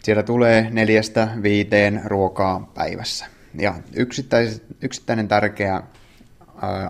siellä 0.03 0.23
tulee 0.23 0.69
neljästä 0.69 1.27
viiteen 1.43 2.01
ruokaa 2.05 2.71
päivässä. 2.73 3.25
Ja 3.53 3.73
yksittäinen 4.81 5.27
tärkeä 5.27 5.83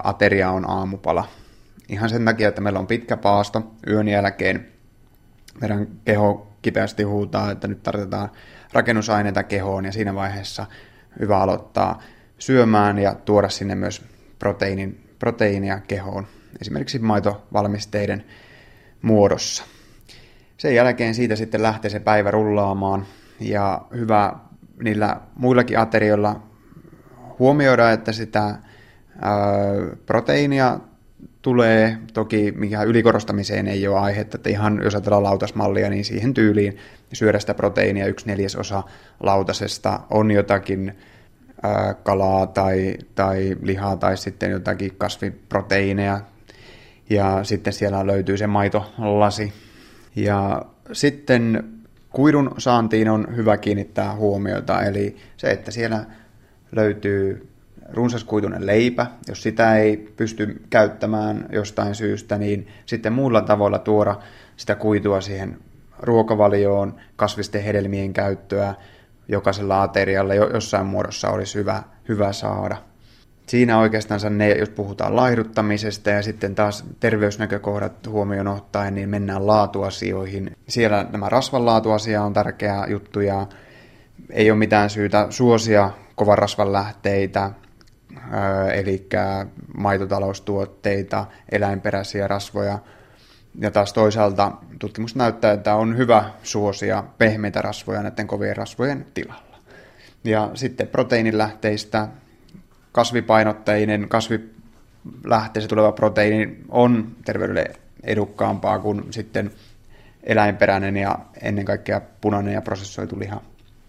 ateria 0.03 0.51
on 0.51 0.69
aamupala. 0.69 1.27
Ihan 1.89 2.09
sen 2.09 2.25
takia, 2.25 2.49
että 2.49 2.61
meillä 2.61 2.79
on 2.79 2.87
pitkä 2.87 3.17
paasto 3.17 3.71
yön 3.87 4.07
jälkeen. 4.07 4.67
Meidän 5.61 5.87
keho 6.05 6.47
kipeästi 6.61 7.03
huutaa, 7.03 7.51
että 7.51 7.67
nyt 7.67 7.83
tarvitaan 7.83 8.29
rakennusaineita 8.73 9.43
kehoon 9.43 9.85
ja 9.85 9.91
siinä 9.91 10.15
vaiheessa 10.15 10.65
hyvä 11.19 11.39
aloittaa 11.39 12.01
syömään 12.39 12.99
ja 12.99 13.15
tuoda 13.15 13.49
sinne 13.49 13.75
myös 13.75 14.05
proteiinin, 14.39 15.09
proteiinia 15.19 15.79
kehoon, 15.79 16.27
esimerkiksi 16.61 16.99
maitovalmisteiden 16.99 18.25
muodossa. 19.01 19.63
Sen 20.57 20.75
jälkeen 20.75 21.15
siitä 21.15 21.35
sitten 21.35 21.63
lähtee 21.63 21.89
se 21.89 21.99
päivä 21.99 22.31
rullaamaan 22.31 23.05
ja 23.39 23.81
hyvä 23.95 24.33
niillä 24.83 25.21
muillakin 25.35 25.79
aterioilla 25.79 26.43
huomioida, 27.39 27.91
että 27.91 28.11
sitä 28.11 28.55
proteiinia 30.05 30.79
tulee, 31.41 31.97
toki 32.13 32.51
mikä 32.51 32.83
ylikorostamiseen 32.83 33.67
ei 33.67 33.87
ole 33.87 33.99
aihetta, 33.99 34.37
että 34.37 34.49
ihan 34.49 34.81
jos 34.83 34.95
ajatellaan 34.95 35.23
lautasmallia, 35.23 35.89
niin 35.89 36.05
siihen 36.05 36.33
tyyliin 36.33 36.77
syödä 37.13 37.39
sitä 37.39 37.53
proteiinia 37.53 38.07
yksi 38.07 38.27
neljäsosa 38.27 38.83
lautasesta. 39.19 39.99
On 40.09 40.31
jotakin 40.31 40.97
ää, 41.63 41.93
kalaa 41.93 42.47
tai, 42.47 42.97
tai 43.15 43.55
lihaa 43.61 43.95
tai 43.95 44.17
sitten 44.17 44.51
jotakin 44.51 44.95
kasviproteiineja. 44.97 46.21
Ja 47.09 47.43
sitten 47.43 47.73
siellä 47.73 48.07
löytyy 48.07 48.37
se 48.37 48.47
maitolasi. 48.47 49.53
Ja 50.15 50.65
sitten 50.91 51.63
kuidun 52.09 52.55
saantiin 52.57 53.09
on 53.09 53.27
hyvä 53.35 53.57
kiinnittää 53.57 54.15
huomiota, 54.15 54.83
eli 54.83 55.17
se, 55.37 55.51
että 55.51 55.71
siellä 55.71 56.05
löytyy 56.71 57.49
runsaskuitunen 57.93 58.65
leipä, 58.65 59.05
jos 59.27 59.43
sitä 59.43 59.77
ei 59.77 59.97
pysty 59.97 60.61
käyttämään 60.69 61.45
jostain 61.51 61.95
syystä, 61.95 62.37
niin 62.37 62.67
sitten 62.85 63.13
muulla 63.13 63.41
tavoilla 63.41 63.79
tuoda 63.79 64.15
sitä 64.57 64.75
kuitua 64.75 65.21
siihen 65.21 65.57
ruokavalioon, 65.99 66.95
kasvisten 67.15 67.63
hedelmien 67.63 68.13
käyttöä 68.13 68.73
jokaisella 69.27 69.83
aterialla 69.83 70.33
jossain 70.33 70.85
muodossa 70.85 71.29
olisi 71.29 71.55
hyvä, 71.55 71.83
hyvä 72.09 72.33
saada. 72.33 72.77
Siinä 73.49 73.79
oikeastaan 73.79 74.37
ne, 74.37 74.51
jos 74.51 74.69
puhutaan 74.69 75.15
laihduttamisesta 75.15 76.09
ja 76.09 76.21
sitten 76.21 76.55
taas 76.55 76.85
terveysnäkökohdat 76.99 78.07
huomioon 78.07 78.47
ottaen, 78.47 78.95
niin 78.95 79.09
mennään 79.09 79.47
laatuasioihin. 79.47 80.51
Siellä 80.67 81.05
nämä 81.11 81.29
rasvan 81.29 81.65
laatuasia 81.65 82.23
on 82.23 82.33
tärkeä 82.33 82.85
juttu 82.87 83.19
ja 83.19 83.47
ei 84.29 84.51
ole 84.51 84.59
mitään 84.59 84.89
syytä 84.89 85.27
suosia 85.29 85.91
kovan 86.15 86.37
rasvan 86.37 86.73
lähteitä, 86.73 87.51
eli 88.73 89.07
maitotaloustuotteita, 89.77 91.25
eläinperäisiä 91.51 92.27
rasvoja. 92.27 92.79
Ja 93.59 93.71
taas 93.71 93.93
toisaalta 93.93 94.51
tutkimus 94.79 95.15
näyttää, 95.15 95.53
että 95.53 95.75
on 95.75 95.97
hyvä 95.97 96.29
suosia 96.43 97.03
pehmeitä 97.17 97.61
rasvoja 97.61 98.03
näiden 98.03 98.27
kovien 98.27 98.57
rasvojen 98.57 99.05
tilalla. 99.13 99.57
Ja 100.23 100.51
sitten 100.53 100.87
proteiinilähteistä 100.87 102.07
kasvipainotteinen, 102.91 104.09
kasvilähteessä 104.09 105.67
tuleva 105.67 105.91
proteiini 105.91 106.63
on 106.69 107.15
terveydelle 107.25 107.65
edukkaampaa 108.03 108.79
kuin 108.79 109.13
sitten 109.13 109.51
eläinperäinen 110.23 110.97
ja 110.97 111.19
ennen 111.41 111.65
kaikkea 111.65 112.01
punainen 112.21 112.53
ja 112.53 112.61
prosessoitu 112.61 113.19
liha. 113.19 113.41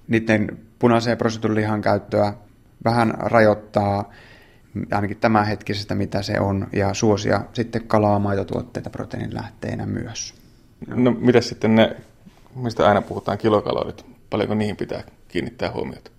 Niiden 0.08 0.58
punaisen 0.78 1.10
ja 1.10 1.16
prosessoitun 1.16 1.54
lihan 1.54 1.80
käyttöä 1.80 2.34
vähän 2.84 3.14
rajoittaa 3.18 4.10
ainakin 4.90 5.16
tämänhetkisestä, 5.16 5.94
mitä 5.94 6.22
se 6.22 6.40
on, 6.40 6.66
ja 6.72 6.94
suosia 6.94 7.40
sitten 7.52 7.86
kalaa, 7.86 8.18
maitotuotteita 8.18 8.90
proteiinin 8.90 9.34
lähteenä 9.34 9.86
myös. 9.86 10.34
No 10.86 11.10
mitä 11.10 11.40
sitten 11.40 11.74
ne, 11.74 11.96
mistä 12.54 12.88
aina 12.88 13.02
puhutaan, 13.02 13.38
kilokalorit, 13.38 14.06
paljonko 14.30 14.54
niihin 14.54 14.76
pitää 14.76 15.02
kiinnittää 15.28 15.72
huomiota? 15.72 16.10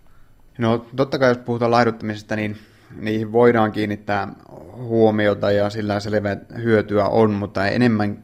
No 0.58 0.86
totta 0.95 1.19
kai 1.19 1.30
jos 1.30 1.38
puhutaan 1.38 1.71
laiduttamisesta, 1.71 2.36
niin 2.36 2.58
niihin 3.00 3.32
voidaan 3.32 3.71
kiinnittää 3.71 4.28
huomiota 4.76 5.52
ja 5.52 5.69
sillä 5.69 6.00
selvä 6.00 6.38
hyötyä 6.63 7.06
on, 7.06 7.32
mutta 7.32 7.67
enemmän, 7.67 8.24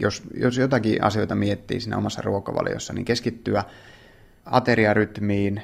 jos, 0.00 0.22
jos 0.34 0.58
jotakin 0.58 1.04
asioita 1.04 1.34
miettii 1.34 1.80
siinä 1.80 1.96
omassa 1.96 2.22
ruokavaliossa, 2.22 2.92
niin 2.92 3.04
keskittyä 3.04 3.64
ateriarytmiin, 4.44 5.62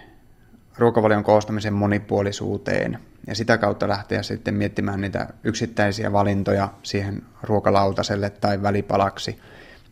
ruokavalion 0.79 1.25
koostamisen 1.25 1.75
monipuolisuuteen 1.75 2.99
ja 3.27 3.35
sitä 3.35 3.59
kautta 3.59 3.89
lähteä 3.89 4.23
sitten 4.23 4.55
miettimään 4.55 5.01
niitä 5.01 5.29
yksittäisiä 5.45 6.13
valintoja 6.13 6.69
siihen 6.83 7.23
ruokalautaselle 7.43 8.31
tai 8.31 8.63
välipalaksi. 8.63 9.39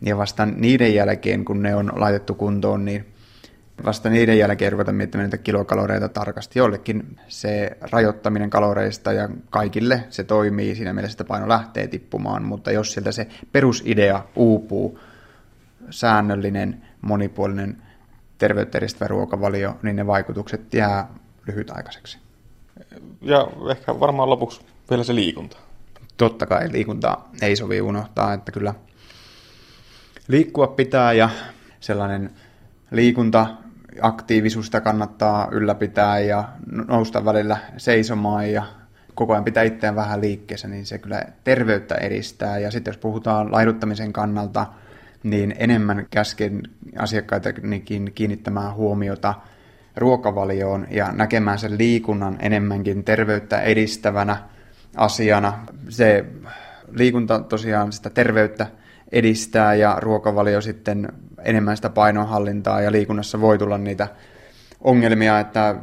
Ja 0.01 0.17
vasta 0.17 0.45
niiden 0.45 0.95
jälkeen, 0.95 1.45
kun 1.45 1.63
ne 1.63 1.75
on 1.75 1.91
laitettu 1.95 2.33
kuntoon, 2.33 2.85
niin 2.85 3.05
vasta 3.85 4.09
niiden 4.09 4.37
jälkeen 4.37 4.71
ruveta 4.71 4.91
miettimään 4.91 5.25
niitä 5.25 5.37
kilokaloreita 5.37 6.09
tarkasti. 6.09 6.59
Jollekin 6.59 7.17
se 7.27 7.77
rajoittaminen 7.91 8.49
kaloreista 8.49 9.13
ja 9.13 9.29
kaikille 9.49 10.03
se 10.09 10.23
toimii 10.23 10.75
siinä 10.75 10.93
mielessä, 10.93 11.13
että 11.13 11.23
paino 11.23 11.49
lähtee 11.49 11.87
tippumaan, 11.87 12.43
mutta 12.43 12.71
jos 12.71 12.93
sieltä 12.93 13.11
se 13.11 13.27
perusidea 13.51 14.23
uupuu, 14.35 14.99
säännöllinen, 15.89 16.81
monipuolinen 17.01 17.77
terveyttä 18.37 18.77
edistävä 18.77 19.07
ruokavalio, 19.07 19.77
niin 19.83 19.95
ne 19.95 20.07
vaikutukset 20.07 20.73
jää 20.73 21.07
lyhytaikaiseksi. 21.47 22.17
Ja 23.21 23.47
ehkä 23.71 23.99
varmaan 23.99 24.29
lopuksi 24.29 24.61
vielä 24.89 25.03
se 25.03 25.15
liikunta. 25.15 25.57
Totta 26.17 26.45
kai 26.45 26.71
liikunta 26.71 27.17
ei 27.41 27.55
sovi 27.55 27.81
unohtaa, 27.81 28.33
että 28.33 28.51
kyllä 28.51 28.73
liikkua 30.27 30.67
pitää 30.67 31.13
ja 31.13 31.29
sellainen 31.79 32.31
liikunta, 32.91 33.47
aktiivisuutta 34.01 34.81
kannattaa 34.81 35.47
ylläpitää 35.51 36.19
ja 36.19 36.49
nousta 36.87 37.25
välillä 37.25 37.57
seisomaan 37.77 38.51
ja 38.51 38.63
koko 39.15 39.33
ajan 39.33 39.43
pitää 39.43 39.63
itseään 39.63 39.95
vähän 39.95 40.21
liikkeessä, 40.21 40.67
niin 40.67 40.85
se 40.85 40.97
kyllä 40.97 41.21
terveyttä 41.43 41.95
edistää. 41.95 42.59
Ja 42.59 42.71
sitten 42.71 42.91
jos 42.91 42.97
puhutaan 42.97 43.51
laiduttamisen 43.51 44.13
kannalta, 44.13 44.65
niin 45.25 45.55
enemmän 45.57 46.07
käsken 46.09 46.63
asiakkaitakin 46.97 47.83
kiinnittämään 48.15 48.73
huomiota 48.73 49.33
ruokavalioon 49.97 50.87
ja 50.91 51.11
näkemään 51.11 51.59
sen 51.59 51.77
liikunnan 51.77 52.37
enemmänkin 52.39 53.03
terveyttä 53.03 53.61
edistävänä 53.61 54.37
asiana. 54.95 55.65
Se 55.89 56.25
liikunta 56.91 57.39
tosiaan 57.39 57.91
sitä 57.91 58.09
terveyttä 58.09 58.67
edistää 59.11 59.75
ja 59.75 59.97
ruokavalio 59.99 60.61
sitten 60.61 61.09
enemmän 61.43 61.75
sitä 61.75 61.89
painonhallintaa 61.89 62.81
ja 62.81 62.91
liikunnassa 62.91 63.41
voi 63.41 63.57
tulla 63.57 63.77
niitä 63.77 64.07
ongelmia, 64.81 65.39
että 65.39 65.75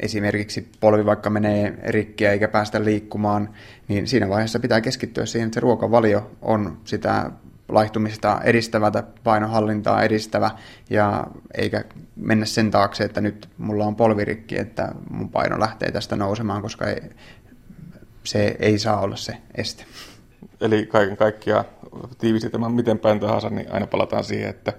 esimerkiksi 0.00 0.68
polvi 0.80 1.06
vaikka 1.06 1.30
menee 1.30 1.78
rikkiä 1.86 2.32
eikä 2.32 2.48
päästä 2.48 2.84
liikkumaan, 2.84 3.48
niin 3.88 4.06
siinä 4.06 4.28
vaiheessa 4.28 4.60
pitää 4.60 4.80
keskittyä 4.80 5.26
siihen, 5.26 5.46
että 5.46 5.54
se 5.54 5.60
ruokavalio 5.60 6.30
on 6.42 6.78
sitä 6.84 7.30
laihtumista 7.74 8.40
edistävä 8.44 8.90
tai 8.90 9.02
painohallintaa 9.24 10.02
edistävä, 10.02 10.50
ja 10.90 11.26
eikä 11.54 11.84
mennä 12.16 12.46
sen 12.46 12.70
taakse, 12.70 13.04
että 13.04 13.20
nyt 13.20 13.48
mulla 13.58 13.84
on 13.84 13.96
polvirikki, 13.96 14.58
että 14.58 14.88
mun 15.10 15.28
paino 15.28 15.60
lähtee 15.60 15.90
tästä 15.90 16.16
nousemaan, 16.16 16.62
koska 16.62 16.86
ei, 16.86 17.00
se 18.24 18.56
ei 18.58 18.78
saa 18.78 19.00
olla 19.00 19.16
se 19.16 19.36
este. 19.54 19.84
Eli 20.60 20.86
kaiken 20.86 21.16
kaikkiaan 21.16 21.64
tiivistetään 22.18 22.72
miten 22.72 22.98
päin 22.98 23.20
tahansa, 23.20 23.50
niin 23.50 23.72
aina 23.72 23.86
palataan 23.86 24.24
siihen, 24.24 24.50
että 24.50 24.72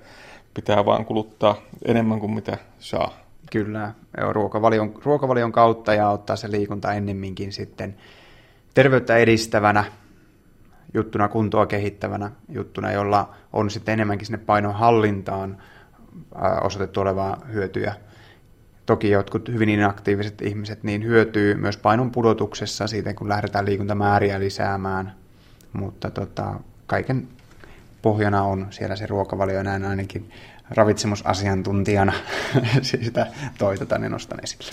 pitää 0.54 0.86
vaan 0.86 1.06
kuluttaa 1.06 1.56
enemmän 1.86 2.20
kuin 2.20 2.34
mitä 2.34 2.58
saa. 2.80 3.18
Kyllä, 3.52 3.92
ruokavalion, 4.32 4.94
ruokavalion 5.04 5.52
kautta 5.52 5.94
ja 5.94 6.10
ottaa 6.10 6.36
se 6.36 6.52
liikunta 6.52 6.94
ennemminkin 6.94 7.52
sitten 7.52 7.96
terveyttä 8.74 9.18
edistävänä 9.18 9.84
juttuna, 10.94 11.28
kuntoa 11.28 11.66
kehittävänä 11.66 12.32
juttuna, 12.50 12.92
jolla 12.92 13.34
on 13.54 13.70
sitten 13.70 13.94
enemmänkin 13.94 14.26
sinne 14.26 14.38
painon 14.46 14.74
hallintaan 14.74 15.58
osoitettu 16.62 17.02
olevaa 17.02 17.42
hyötyjä. 17.54 17.96
Toki 18.86 19.10
jotkut 19.10 19.50
hyvin 19.50 19.70
inaktiiviset 19.70 20.42
ihmiset 20.42 20.84
niin 20.84 21.04
hyötyy 21.04 21.56
myös 21.56 21.78
painon 21.78 22.12
pudotuksessa 22.12 22.88
siitä, 22.88 23.14
kun 23.14 23.30
lähdetään 23.30 23.66
liikuntamääriä 23.66 24.40
lisäämään, 24.40 25.16
mutta 25.74 26.12
tota, 26.12 26.60
kaiken 26.88 27.28
pohjana 28.02 28.44
on 28.44 28.68
siellä 28.70 28.96
se 28.96 29.06
ruokavalio, 29.06 29.64
näin 29.64 29.86
ainakin 29.86 30.32
ravitsemusasiantuntijana 30.70 32.14
sitä 32.82 33.28
toitotan 33.58 34.04
ja 34.04 34.10
nostan 34.10 34.40
esille. 34.44 34.72